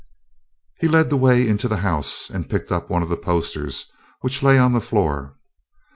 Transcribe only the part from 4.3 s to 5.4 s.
lay on the floor.